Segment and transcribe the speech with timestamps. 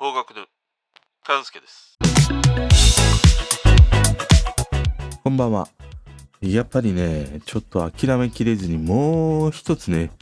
[0.00, 0.46] 方角の
[1.24, 1.98] 勘介です
[5.24, 5.66] こんばんは。
[6.40, 10.12] やっぱりね、ちょっと諦めきれずにもう一つね、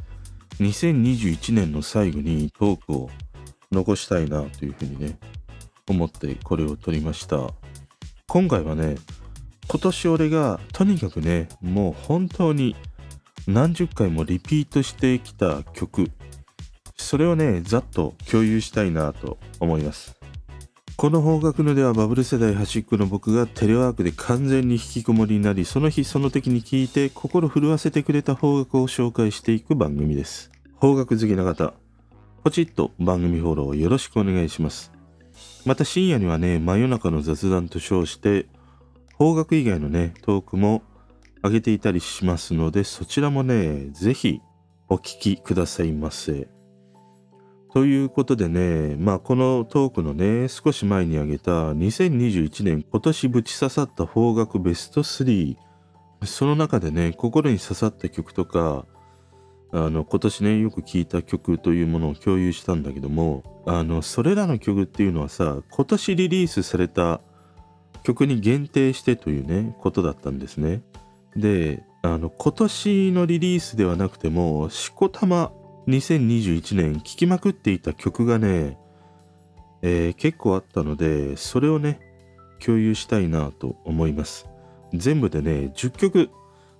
[0.61, 3.11] 2021年の最後にトークを
[3.71, 5.19] 残したいなというふうにね、
[5.87, 7.51] 思ってこれを撮りました。
[8.29, 8.97] 今回はね、
[9.69, 12.75] 今年俺がとにかくね、もう本当に
[13.47, 16.11] 何十回もリピートしてきた曲、
[16.97, 20.17] それをね、ざっと共有したいなと思います。
[20.97, 30.51] この方角のではバブル世代端っこの僕がテレワークで完全に引きこもりになり、その日その時に聞いて心震わせてくれた方角を紹介していく番組です。
[30.77, 31.75] 方角好きな方、
[32.43, 34.91] ポチッと番組フォローよろしくお願いします。
[35.67, 38.47] また深夜にはね、真夜中の雑談と称して、
[39.17, 40.83] 方角以外のね、トークも
[41.43, 44.41] 上げていたりしますので、そちらもね、ぜひ
[44.89, 46.56] お聞きくださいませ。
[47.77, 55.59] ということでね、まあこのトークのね、少し前に挙げた2021年今年ぶち刺さった方角ベスト3、
[56.25, 58.87] その中でね、心に刺さった曲とか、
[59.73, 67.21] あの今年ね、よく聴いた曲というものを共有したんだけども、あの、それらの曲っていうのはさ、今年リリースされた
[68.05, 70.81] 曲に限定してというね、ことだったんですね。
[71.37, 75.53] で、あの、今年のリリースではなくても、しこたま
[75.89, 78.79] 2021年聴きまくっていた曲がね、
[79.83, 82.01] えー結構あったので、それをね、
[82.65, 84.49] 共有したいなと思います。
[84.95, 86.31] 全部でね、10曲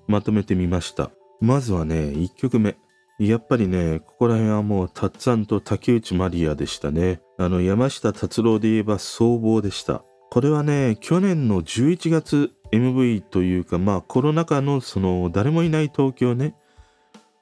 [0.09, 1.11] まとめてみました。
[1.41, 2.77] まずはね、1曲目。
[3.19, 7.21] やっぱりね、ここら辺はもう、たっつぁんと竹内まりやでしたね。
[7.39, 10.03] あの、山下達郎で言えば総合でした。
[10.31, 16.55] これはね、去年の11月 MV というか、まあコロナ禍のその誰もいない東京ね、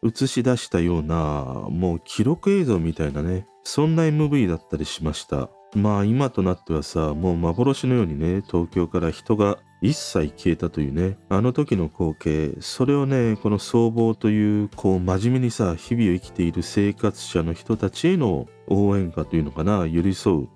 [0.04, 5.48] 映し出したような、もう記録映像みたいなね、そんな MV だったりしました。
[5.74, 20.48] まあ今となってはさ、もう幻のようにね、東京から人が一切消えたというね、あの時の光景、それをね、この僧帽という、こう真面目にさ、日々を生きている生活者の人たちへの応援歌というのかな、寄り添う。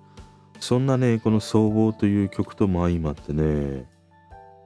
[0.59, 3.87] そんなね、この僧帽という曲とも相まってね、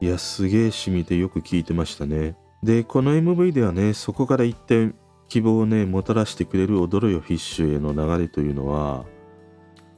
[0.02, 2.36] いや、すげえ染みてよく聴いてましたね。
[2.64, 4.96] で、この MV ではね、そこから一点
[5.28, 9.06] 希望をね、もたらしてくれる踊るよフィッシュへの流れというのは、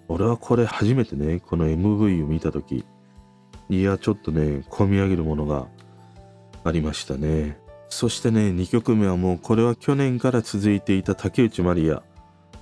[0.07, 2.85] 俺はこれ初めてね、この MV を見たとき、
[3.69, 5.67] いや、ちょっとね、込み上げるものが
[6.63, 7.59] ありましたね。
[7.89, 12.01] そしてね、2曲目はもう、これは去年から続いていた竹内まりや、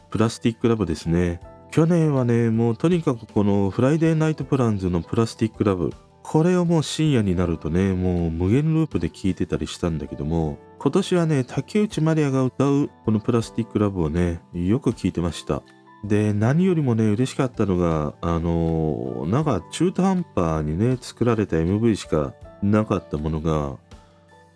[0.09, 1.39] プラスティックラブですね。
[1.71, 5.93] 去年はね、もうとにかくこの Friday Night Plans のプラスティックラブ、
[6.23, 15.61] これをもう深夜になるとね、もう無限ループで聴いてたりしたんだけども、今年はね、竹内まりやが歌うこのプラスティックラブをね、よく聴いてました。
[16.03, 23.77] で、何よりもね、嬉しかったのが、あのーなんか中途半端にね、作られた MV しかなかったものが、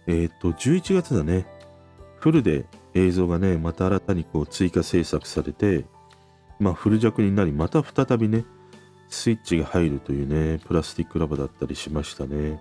[0.08, 1.46] えっ、と、11月だね、
[2.20, 5.86] フルで映像がね、また新たにこう追加制作されて、
[6.60, 8.46] まあフル弱になり、また再びね、
[9.10, 12.60] スイッチが入るというね、プラスティックラブだったりしましたね。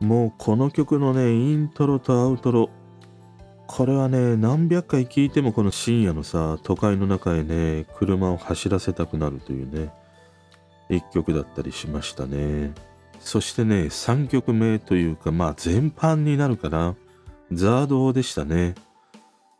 [0.00, 2.70] もうこの曲のね、イントロとアウトロ、
[3.66, 9.92] これはね、何百回聴いてもこの深夜のさ、都会の中へね、車を走らせたくなるというね、
[10.88, 12.72] 一曲だったりしましたね。
[13.20, 16.94] そしてね、3曲目というか、まあ全般になるかな、
[17.52, 18.74] ザードでしたね。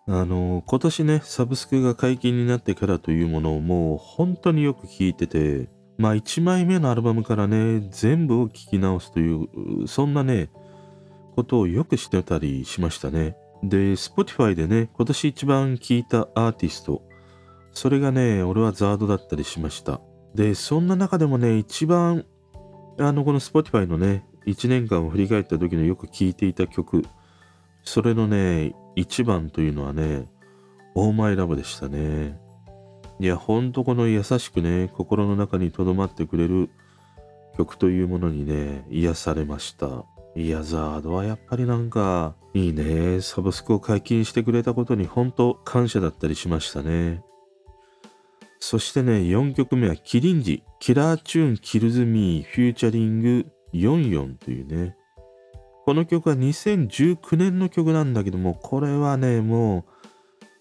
[0.06, 10.48] あの、今年ね、サブスクが解禁になってからというものをもう本当によく聴いてて、まあ1枚目のアルバムからね、全部を聴き直すという、そんなね、
[11.34, 13.36] ことをよくしてたりしましたね。
[13.62, 17.02] で、Spotify でね、今年一番聴いたアーティスト、
[17.72, 20.00] それがね、俺はザードだったりしました。
[20.34, 22.24] で、そんな中でもね、一番、
[22.98, 27.04] あの、この Spotify のね、1年間を振り返った時のよく聴いていた曲、
[27.84, 30.28] それのね、一番というのはね、
[30.94, 32.38] Oh My Love でしたね。
[33.20, 36.70] いや、ほんとこの優しくね、心の中に留まってくれる
[37.56, 40.04] 曲というものにね、癒されました。
[40.36, 43.20] いや、ザードはやっぱりなんか、いいね。
[43.20, 47.22] サブスクを解禁してくれたことに本当感謝だったりしましたね。
[48.60, 54.96] そしてね、4曲目はキリンジ、 killer tune kills me featuring YonYon というね。
[55.84, 59.97] この曲は2019年の曲なんだけども、これはね、もう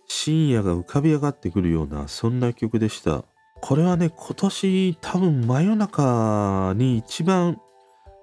[0.07, 3.25] 深夜が浮かび上がってくるような、そんな曲でした。
[3.61, 7.59] これはね、今年多分真夜中に一番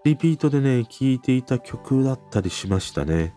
[0.05, 3.35] リピートでね、聴いていた曲だったりしましたね。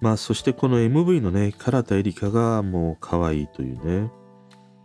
[0.00, 4.10] まあ、そしてこの MV のね、唐田エリカがもう可愛いというね。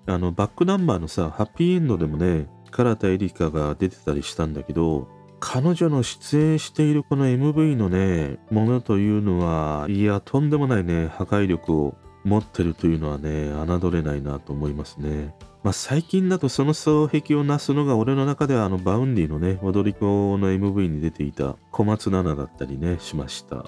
[0.08, 5.08] あの、バックナンバーのさ、ハッピーエンドでもね、唐田エリカが出てたりしたんだけど、
[5.40, 15.34] 彼女の出演しているこの MV のね、ものというのは、いや、とんでもないね、破壊力を持ってるというのはね、侮れないなと思いますね。
[15.64, 23.66] まあ、最近だとその双璧をなすのが俺の中ではあの Vaundy のね、踊り子の MV に出ていた小松菜奈だったりね、しました。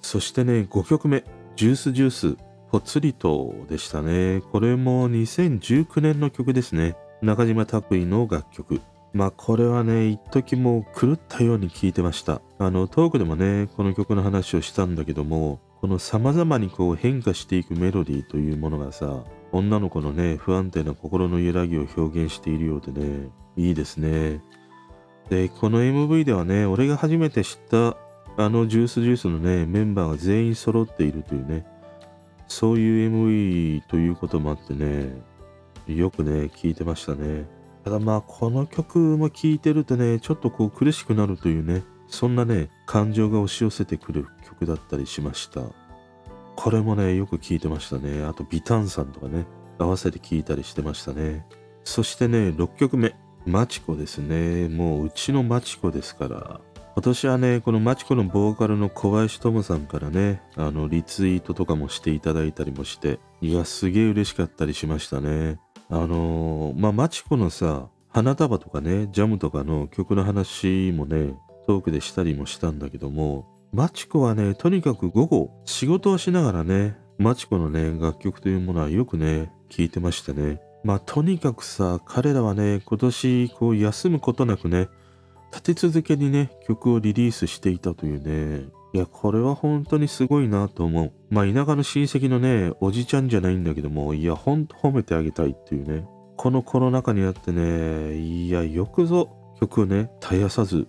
[0.00, 1.22] そしてね、5曲目、
[1.56, 2.36] ジュースジュース、
[2.70, 4.42] ぽつりとでしたね。
[4.52, 6.96] これも2019年の曲ですね。
[7.20, 8.80] 中島拓衣の楽曲。
[9.12, 12.40] まあこれはね、一時も狂ったように聴いてました。
[12.58, 24.42] あの、トークでもね、この曲の話をしたんだけども、この様々にこう変化していくメロディーというものがさ、女の子のね、不安定な心の揺らぎを表現しているようでね、いいですね。
[25.30, 27.96] で、この MV ではね、俺が初めて知った
[28.36, 31.64] あのジュースジュースのね、メンバーが全員揃っているというね、
[32.46, 35.14] そういう MV ということもあってね、
[35.86, 37.46] よくね、聴いてましたね。
[37.84, 45.62] ただまあ、この曲も聴いてるとね、ちょっとこう苦しくなるというね、そんなね、感情が押し寄せてくる曲だったりしました。
[46.56, 48.24] これもね、よく聴いてましたね。
[48.24, 49.46] あと、ビタンさんとかね、
[49.78, 51.46] 合わせて聴いたりしてましたね。
[51.84, 53.14] そしてね、6曲目、
[53.46, 54.68] マチコですね。
[54.68, 56.60] もううちのマチコですから。
[56.96, 65.58] 今年はね、このマチコのボーカルの小林智さんからね、あの、リツイートとかもしていただいたりもして、いや、すげえ嬉しかったりしましたね。
[65.88, 71.32] あのー、まあ、マチコのさ、花束とかね、ジャムとかの曲の話もね、
[71.70, 80.60] トークでしたりもしたんだけども、マチコはね、とにかく午後、仕事をしながらね、マチコのね、楽曲というものはよくね、聴いてましたね。
[80.82, 84.88] まあ、とにかくさ、彼らはね、今年、こう、休むことなくね、
[85.52, 91.12] 立て続けにね、曲をリリースしていたというね、いや、これは本当にすごいなと思う。
[91.30, 96.04] まあ、田舎の親戚のね、おじちゃんじゃないんだけども、いや、ほんと褒めてあげたいっていうね。
[96.36, 99.28] このコロナ禍にあってね、いや、よくぞ
[99.60, 100.88] 曲をね、絶やさず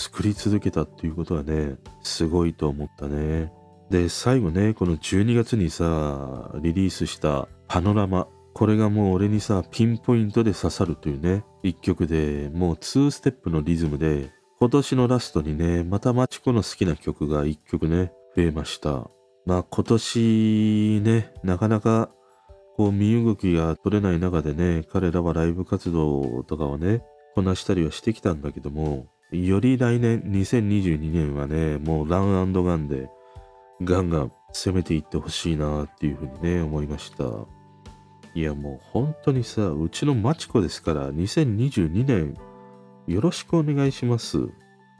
[0.00, 3.52] 作り続けたっていうことはね、すごいと思ったね。
[3.90, 8.26] で、最後ね、この12月にさ、リリースしたパノラマ。
[8.54, 19.10] これがもう俺にさ、ピンポイントで刺さるというね、一曲で、もう2ステップのリズムで、今年のラストにね、またマチコの好きな曲が一曲ね、増えました。
[19.44, 22.10] まあ今年ね、なかなか
[22.76, 27.02] こう身動きが取れない中でね、彼らはライブ活動とかをね、
[27.34, 33.08] こなしたりはしてきたんだけども、より来年、2022年はね、もうランガンで
[33.82, 37.24] ガンガン攻めていってほしいなっていうふうにね、思いました。
[38.34, 42.36] いやもう本当にさ、うちのマチコですから、2022年
[43.06, 44.48] よろしくお願いします。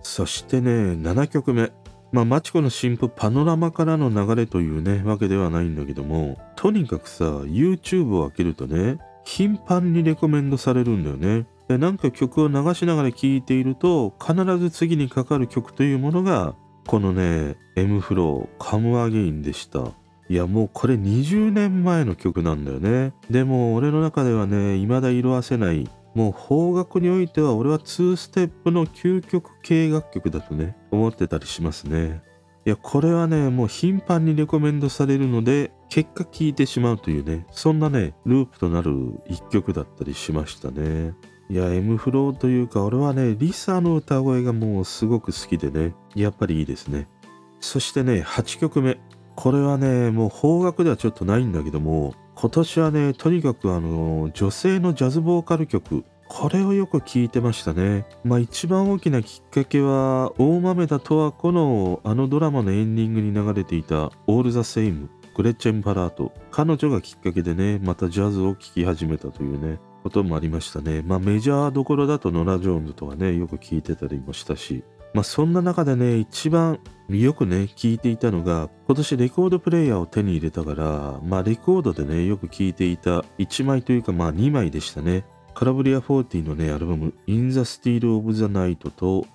[0.02, 1.72] そしてね、7曲目。
[2.12, 11.46] まあ、マチコの新譜パノラマからの流れというね、わけではないんだけども、とにかくさ、YouTube を開けるとね、頻繁にレコメンドされるんだよね。
[11.78, 16.54] なんか曲を流しながら聴いていると、必ず次にかかる曲というものが、
[16.86, 19.92] このね、M フロー、カムアゲインでした。
[20.28, 23.12] いやもうこれ20年前の曲なんだよね。
[23.30, 32.22] でも俺の中ではね、未だ色あせないもう方角においては俺は2ステップの究極系楽曲だとね、思ってたりしますね。
[32.66, 38.92] いや、これはね、もう頻繁にレコメンドされるので、結果聴いてしまうというね、そんなね、ループとなる
[39.26, 41.14] 一曲だったりしましたね。
[41.50, 47.08] いや、M フローというか、俺はね、リサの歌声がもうすごく好きでね、やっぱりいいですね。
[47.58, 49.00] そしてね、8曲目。
[49.34, 58.06] これはね、もう方角ではちょっとないんだけども、今年はね、とにかくあの、女性のジャズボーカル曲、これをよく聞いてましたね。
[58.22, 66.32] まあ一番大きなきっかけは、大豆田十和子のあのドラマのエンディングに流れていたオール・ザ・セイム、グレッチェン・パラート。
[66.52, 71.02] 彼女がきっかけでね、またジャズを聴き始めたというね、こともありましたね。
[71.02, 85.24] まあメジャーどころだとノラ・ジョーンズとかね、よく聞いてたりもしたし、まあそんな中でね、一番よくね、聞いていたのが、今年レコードプレイヤーを手に入れたから、まあレコードでね、よく聞いていた1枚というかまあ2枚でしたね。
[85.54, 89.26] カラブリア40のね、アルバム、In the Steel of the Night と、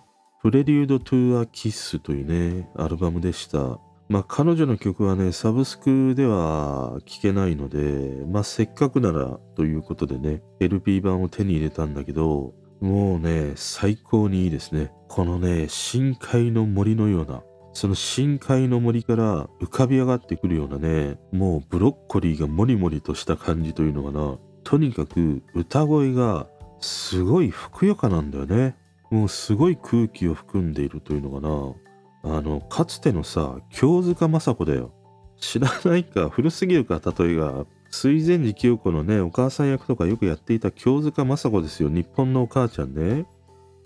[0.42, 3.80] プレリュード・トゥ・ア・キッスというね、アルバムでした。
[4.08, 14.92] まあ彼女の曲はね、サブスクでは聴けないので、まあせっかくならということでね、LP 版を手に入れたんだけど、もうね、最高にいいですね。
[15.08, 17.42] このね、深海の森のような、
[17.74, 24.38] その深海の森から浮かび上がってくるようなね、もうブロッコリーがモリモリとした感じというのかな。
[24.64, 26.48] とにかく歌声が
[26.80, 28.76] すごいふくよかなんだよね。
[29.10, 31.85] もうすごい空気を含んでいるというのかな。
[32.26, 34.92] あの、かつてのさ、京塚雅子だよ。
[35.38, 37.66] 知らないか、古すぎるか、例えが。
[37.92, 41.90] 水前寺清子のね、お母さん役とかよくやっていた京塚雅子ですよ。
[41.90, 43.26] 日本のお母ちゃんね。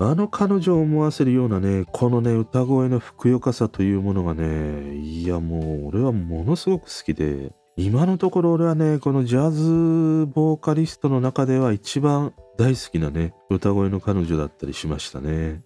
[0.01, 15.63] あの彼女を思わせるようなね、このね、歌声のふくよかさというものがね、いやもう俺はものすごく好きで、今のところ俺はね、このジャズボーカリストの中では一番大好きなね、歌声の彼女だったりしましたね。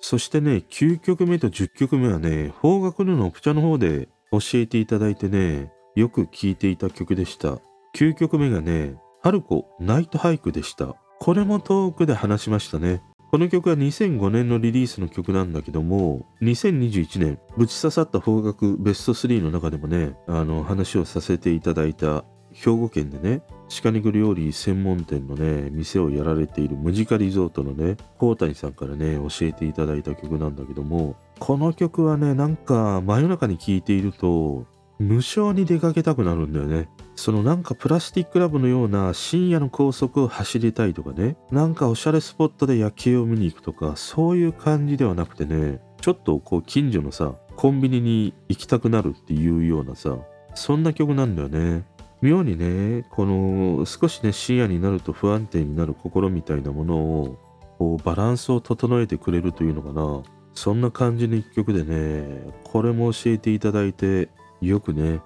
[0.00, 7.58] そしてね、9曲目と10曲目はね、方角のオプチャの方で教えていただいてね、よく聴いていた曲でした。
[7.96, 10.96] 9曲目がね、春子ナイトハイクでした。
[11.20, 13.02] これもトークで話しましたね。
[13.30, 23.42] この曲は2005年のリリースの曲なんだけども、2021年、ぶち刺さった方角ベスト3の中でもね、あの、話をさせていただいた兵庫県でね、
[23.82, 34.66] 鹿肉料理専門店のね、店をやられているムジカリゾートのね、高谷さんからね、教えていただいた曲なんだけども、この曲はね、なんか真夜中に聴いていると、
[35.00, 36.88] 無償に出かけたくなるんだよね。
[37.16, 50.16] そのなんかプラスティックラブのような深夜の高速を走りたいとかね、なんかおしゃれスポットで夜景を見に行くとか、そういう感じではなくてね、ちょっとこう近所のさ、コンビニに行きたくなるっていうようなさ、
[50.54, 51.84] そんな曲なんだよね。
[52.24, 57.38] 妙にね、この少しね、深夜になると不安定になる心みたいなものを、
[57.78, 60.22] こうバランスを整えてくれるというのかな。
[60.54, 64.30] そんな感じの一曲でね、これも教えていただいて、
[64.62, 65.20] よくね、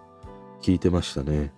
[0.60, 1.52] 聴いてましたね。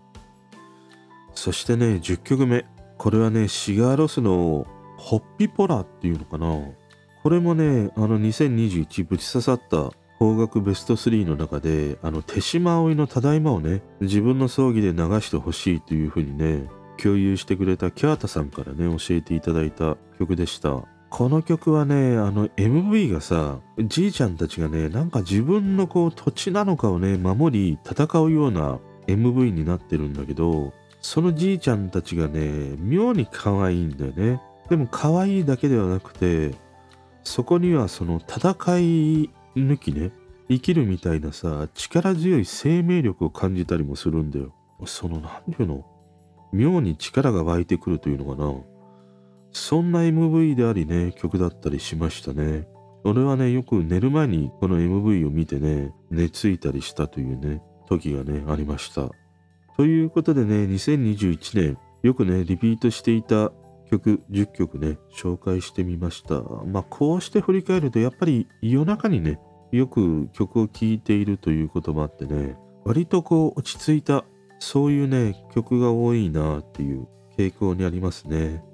[1.34, 2.66] そしてね、10曲目。
[2.98, 4.66] これはね、シガーロスの
[4.98, 6.54] ホッピポラっていうのかな。
[7.22, 16.68] これもね、あの2021ぶち刺さった邦楽ベスト3の中で、あの手島葵のただいまをね、自分の葬儀で流してほしいというふうにね、
[17.02, 20.84] 共有してくれたキャータさんからね、教えていただいた曲でした。
[21.08, 34.42] この曲はね、あの MV がさ、じいちゃんたちがね、なんか自分のこう土地なのかをね、守り戦うような MV になってるんだけど、そのじいちゃんたちがね、妙に可愛いんだよね。
[34.68, 36.54] でも可愛いだけではなくて、
[37.24, 40.12] そこにはその戦い抜きね、
[40.48, 44.54] 生きるみたいなさ、力強い生命力を感じたりもするんだよ。
[44.86, 45.84] その、なんていうの？
[46.52, 48.52] 妙に力が湧いてくるというのかな。
[49.52, 52.66] そんな MV でありね、曲だったりしましたね。
[53.04, 59.10] 俺はね、よく寝る前にこの MV を見てね、寝ついたりしたというね、時がね、ありました。
[59.76, 63.52] ということでね、2021年、よくね、リピートしていた
[63.90, 66.40] 曲、10曲ね、紹介してみました。
[66.66, 69.40] まあ、こうして振り返ると、やっぱり夜中にね、
[69.72, 74.24] よく曲を聴いているということもあってね、割とこう、落ち着いた、
[74.60, 78.64] そういうね、曲が多いなっていう傾向にありますね。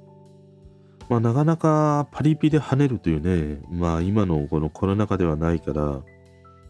[1.09, 6.03] まあ、なかなかパリピで跳ねるというね、まあ今のこのコロナ禍ではないから、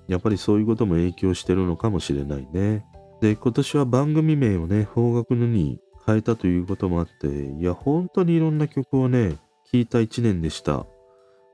[0.08, 2.84] やっぱりそういうことも影響してるのかもしれないね。
[3.20, 9.36] で、今年は番組名をね、方角のに変えたということもあって、いや、本当にいろんな曲をね、
[9.70, 10.86] 聴いた一年でした。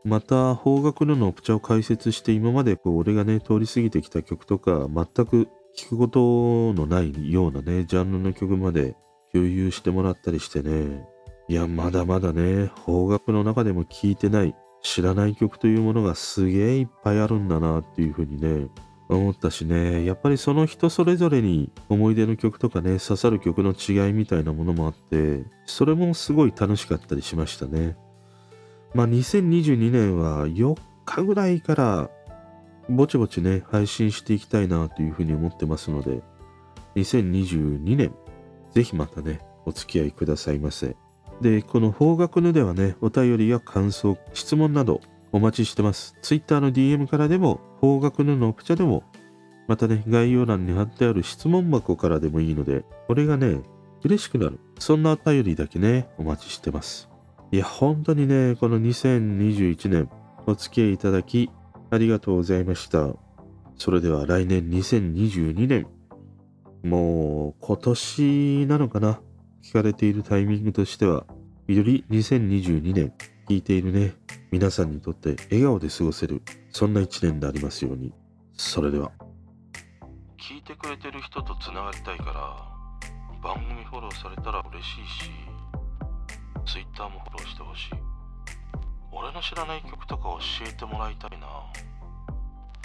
[0.04, 8.94] また、方角ののオプチャを解説して今までこう、俺がね、通り過ぎてきた曲とか、全く聴くことのないようなね、ジャンルの曲まで
[9.32, 11.06] 共有してもらったりしてね、
[11.48, 18.68] いや、まだまだね、邦楽の中でも聴いてない、知らない曲というものがすげえいっぱいあるんだなっていうふうにね、
[19.16, 27.96] 思ったしね、やっぱりその人それぞれに思い出の曲とかね、刺さる曲の違いみたいなものもあって、それもすごい楽しかったりしましたね。
[28.94, 32.10] まあ2022年は4日ぐらいから
[32.88, 36.20] ぼちぼちね、配信していきたいなというふうに思ってますので、
[36.96, 38.14] 2022年、
[38.72, 40.96] ぜひまたね、お付き合いくださいませ。
[41.40, 45.00] で、この方角のではね、お便りや感想、質問など
[45.32, 46.14] お待ちしてます。
[46.22, 49.02] Twitter の DM からでも、方角ののオプチャでも、
[49.66, 53.60] またね、概要欄に貼ってある質問箱からでもいいので、これがね、
[54.04, 54.60] 嬉しくなる。
[54.78, 57.08] そんなお便りだけね、お待ちしてます。
[57.50, 60.10] いや、本当にね、この2021年、
[60.46, 61.50] お付き合いいただき、
[61.90, 63.08] ありがとうございました。
[63.76, 65.86] それでは来年2022年、
[66.82, 69.20] もう今年なのかな？
[69.62, 71.26] 聞かれているタイミングとしては、
[71.68, 73.12] より2022年、
[73.48, 74.14] 聞いているね、
[74.52, 76.42] 皆さんにとって笑顔で過ごせる、
[76.72, 78.12] そんな一年でありますように。
[78.52, 79.10] それでは。
[80.36, 85.30] 聞いてくれてる人とつながりたいから番組フォローされたら嬉しいし
[86.66, 87.90] Twitter もフォローしてほしい
[89.10, 91.46] 俺の知らない曲とか教えてもらいたいな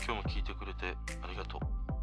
[0.05, 1.96] 今日も聞いてくれてありがとう